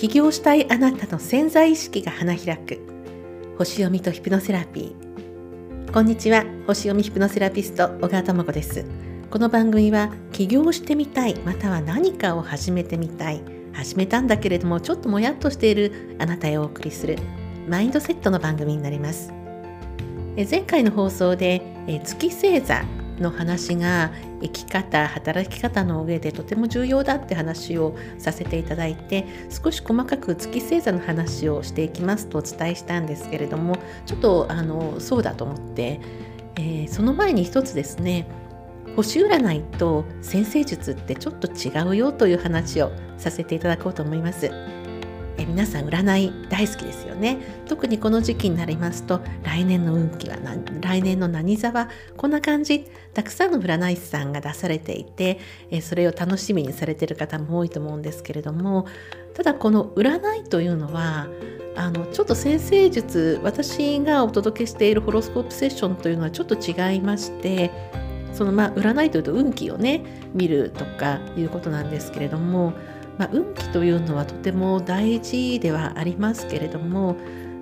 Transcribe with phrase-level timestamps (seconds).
[0.00, 2.80] 起業したいあなたの潜在意識が花開く。
[3.58, 5.92] 星読みとヒプノセラピー。
[5.92, 6.46] こんにちは。
[6.66, 8.86] 星読みヒプノセラピスト小川智子です。
[9.30, 13.42] この番組は起業してみたいまたは何かを始めてみたい
[13.74, 17.18] 始めたんだけれどもちょっともやっとしているあなたへお送りする
[17.68, 19.34] マインドセットの番組になります。
[20.50, 21.60] 前回の放送で
[22.06, 22.86] 月星座
[23.20, 24.12] の話が
[24.42, 36.00] 生き方働き方の上でとても重要だって話をさせていただいて少し細かく月星座の話をしていきますとお伝えしたんですけれどもちょっとあのそうだと思って、
[36.56, 38.26] えー、その前に一つですね
[38.96, 44.79] 星占いと先生術ってちょっと違うよという話をさせていただこうと思います。
[45.50, 47.38] 皆さん占い大好きですよね。
[47.66, 50.36] 特にこの時期になりますと来年の運気は
[50.80, 52.86] 来年の何座はこんな感じ。
[53.14, 55.40] たくさんの占い師さんが出されていて
[55.72, 58.86] えそれを楽しみにされてる方も多いと思うんですけれども
[59.34, 61.26] ただこの占いというのは
[61.74, 67.72] あのちょっと先生術私がお届けしているホロスコープセッションというのはちょっと違いまして
[68.32, 72.74] そのまあ占いというと運気をね見るとかいうことなんですけれども
[73.20, 77.16] まあ、運気というのはとても大事ではありますけれども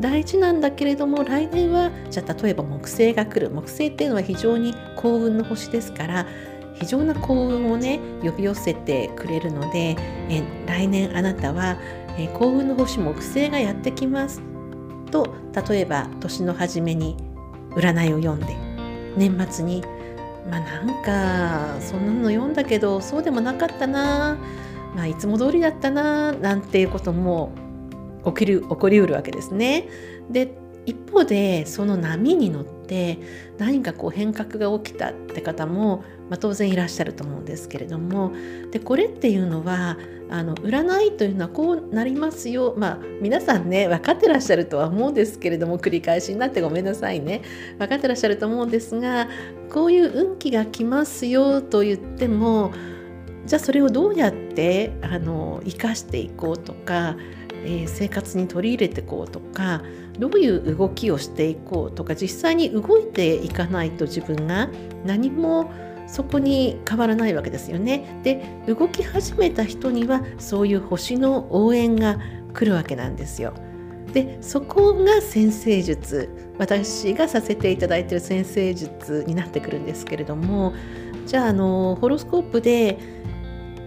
[0.00, 3.50] 大事なんだけれども来年はじゃあ例えば木星が来る。
[3.50, 6.26] 木星っていうのは非常に幸運の星ですから
[6.72, 9.94] 非常な幸運をね呼び寄せてくれるので
[10.30, 11.76] え来年あなたは
[12.16, 14.40] え幸運の星木星がやってきます
[15.10, 15.36] と
[15.68, 17.18] 例えば年の初めに
[17.72, 18.56] 占いを読んで
[19.18, 19.84] 年末に
[20.50, 21.02] まあなん
[21.76, 24.38] かそんなの読んだけどそうでもなかったな。
[24.94, 27.52] まあ、いつも通りだったななんていうことも
[28.26, 29.88] 起きる起こりうるわけですね。
[30.30, 30.54] で
[30.84, 33.18] 一方でその波に乗って
[33.56, 35.98] 何かこう変革が起きたって方も、
[36.28, 38.32] まあ、当然いらっしゃると思うんですけれども。
[38.72, 39.96] でこれっていうのは
[40.28, 42.74] あの占いというのはこうなりますよ。
[42.76, 47.42] まあ皆さんね分かってらっしゃるとは思うんですけれども繰り返しになってごめんなさいね。
[47.78, 49.28] 分かってらっしゃると思うんですが
[49.70, 52.72] こういう運気が来ますよと言っても
[53.46, 57.16] じゃあそれをどうやってあの生かしていこうとか、
[57.64, 59.82] えー、生活に取り入れていこうとか
[60.18, 64.68] どういう動きをしていこうとか実際に動いていかないと自分が
[65.04, 65.72] 何も
[66.06, 68.20] そこに変わらないわけですよね。
[68.22, 72.18] で動き始めた人にはそういう星の応援が
[72.52, 73.54] 来るわけなんですよ。
[74.12, 76.28] でそこが先生術
[76.58, 80.74] 私がさせていただいている先生術になってくるんですけれども
[81.26, 82.98] じゃああのホロスコープで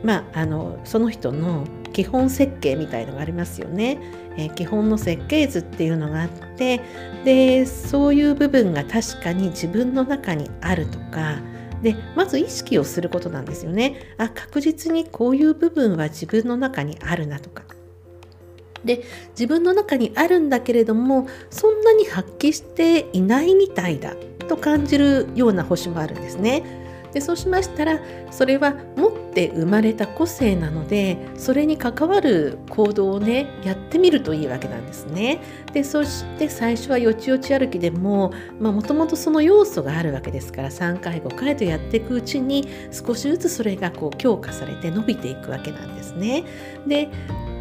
[0.03, 3.97] まあ、あのその人の基本設計みたいのがありますよね、
[4.38, 6.81] えー、基本の設計図っていうのがあって
[7.23, 11.39] でそういう部分が確かに自分の中にあるとか
[11.81, 14.16] でまず意識をすることなんですよね。
[14.17, 17.63] あ確実にこういう部分は自分の中にあるなとか。
[18.84, 24.16] で自分の中にあるんだけれどもそんなに発揮していないみたいだ
[24.47, 26.84] と感じるような星もあるんですね。
[27.15, 35.39] でそうしましたらそれは持って生まれた個性なのでそれに関わる行動をねやってみるといいわけなんですね。
[35.71, 46.43] でそして最初はよちよち歩きでももともとその要素があるわけですから3回5回とやっていくうちに少しずつそれがこう強化されて伸びていくわけなんですね。
[46.85, 47.07] で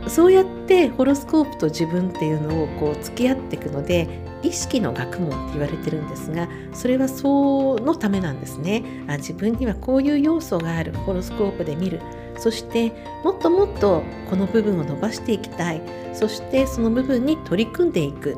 [0.09, 4.09] そうやってホロスコープと自分っていうのをこう付き合っていくので
[4.45, 8.85] 意識の学問って言われてるんですがそれはそのためなんですね。
[9.09, 12.01] あ自分にはこういう要素があるホロスコープで見る。
[12.37, 15.81] そしてもっともっとこの部分を伸ばしていきたい。
[16.13, 18.37] そしてその部分に取り組んでいく。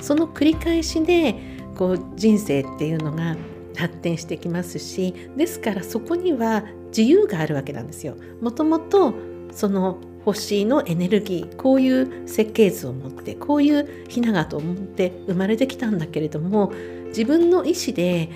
[0.00, 1.34] その繰り返しで
[1.76, 3.36] こう人生っていうのが
[3.76, 8.16] 発展してきますしですからそこには自由があるわけなんですよ。
[8.40, 9.14] もともと
[9.52, 9.98] その
[10.32, 16.72] 星のエネルギーこういう設計図を持ってこういうひながと思って生まれてきたんだけれども
[17.08, 18.30] 自分の意思で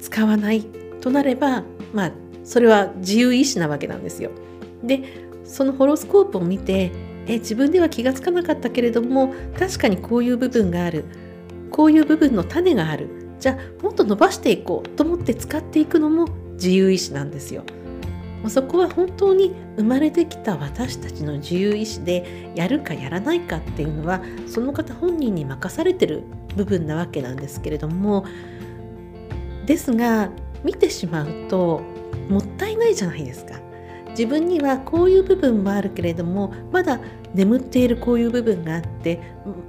[0.00, 0.64] 使わない
[1.00, 2.12] となればまあ
[2.44, 4.30] それは自由意志なわけなんですよ。
[4.82, 5.02] で
[5.44, 6.92] そのホロスコープを見て
[7.26, 11.04] え自分では気が付かなかったけれども確かにこういう部分がある
[11.70, 13.08] こういう部分の種がある
[13.40, 17.64] じゃあもっと伸ばしていこうと思って使っていくのも自由意志なんですよ。
[18.50, 26.24] そこは本当に生まれてきた私たちの自由意志でやるかやらないかっていうのはその方本人に任されてる
[26.56, 28.24] 部分なわけなんですけれども
[29.66, 30.30] ですが
[30.62, 31.82] 見てしまうと
[32.28, 33.64] もったいないじゃないですか。
[34.10, 37.00] 自分にはこういう部分もあるけれどもまだ
[37.34, 39.20] 眠っているこういう部分があって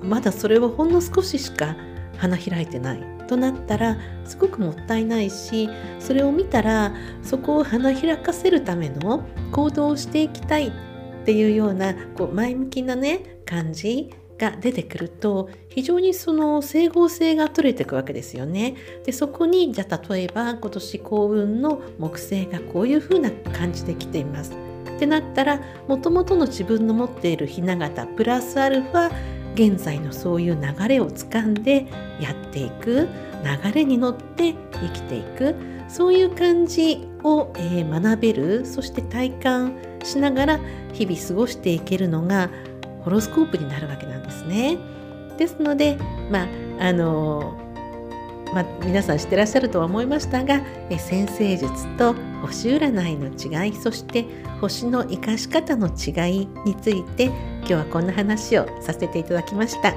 [0.01, 1.75] まだそれはほんの少ししか
[2.17, 5.69] 花開いてないとなったらすごくもったいないし
[5.99, 10.71] それを見たらそこを花開かせるための行動をしていきたいっ
[11.25, 18.75] ていうようなこう前向きなね感じが出てくると非常にその整合性が取れていくわけですよね。
[19.05, 24.53] でそこにじゃあ例えば今年幸運の木星がこういう風な感じで来ています。
[24.95, 29.11] ってなったらもともとの自分の持っているひな形プラスアルファ
[29.55, 31.87] 現在のそういう流れをつかんで
[32.19, 33.07] やっていく
[33.43, 35.55] 流れに乗って生きていく
[35.87, 39.73] そういう感じを、えー、学べるそして体感
[40.03, 40.59] しながら
[40.93, 42.49] 日々過ごしていけるのが
[43.03, 44.77] ホロスコープになるわけなんですね。
[45.37, 45.97] ですので、
[46.31, 46.47] まあ
[46.79, 47.59] あの
[48.53, 54.25] まあ、皆さん知ってらっしゃるとは思いましたがえ先生術と星占いの違いそして
[54.61, 57.31] 星の生かし方の違いについて
[57.67, 59.95] 今日はこんな話をさせていただきました。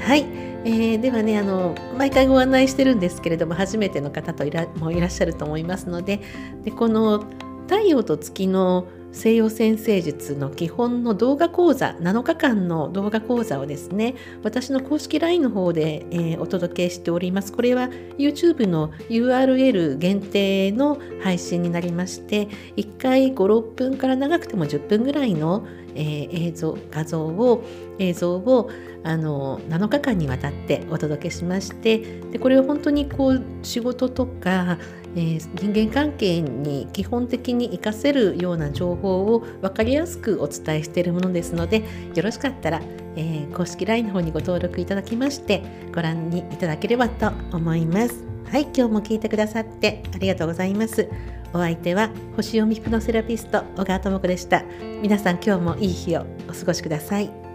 [0.00, 0.20] はい、
[0.64, 6.20] えー、ではねあの毎回ご案内してるんですけれども初めての方といらもいらっしゃると思いますので
[6.64, 7.26] でこの
[7.66, 17.52] 太陽と月の西洋先生術の基本の動画講座7日間の動画講座をですね私の公式 LINE の方で、えー、お届けしております。
[17.52, 17.88] これは
[18.18, 27.64] YouTube の URL 限定の配信になりまして1回56分から長くても10分ぐらいの、えー、映像画像を
[27.98, 28.70] 映像を
[29.04, 34.78] あの7日間にわたってお届けしましてでこれを本当にこう仕事とか
[35.16, 41.82] えー、人間関係に基本的に活かせるような情報を分かりやすくお伝えしているものですので
[42.14, 42.82] よろしかったら、
[43.16, 45.62] えー、公式 LINE の方にご登録いただきまして
[45.94, 48.24] ご覧にいただければと思います。
[48.50, 51.08] はい、今日も聞いてくださってありがとうございます。
[51.52, 54.64] お相手は星読みヒプノセラピスト小川智子でした。
[55.02, 57.47] 皆さん今日もいい日をお過ごしください。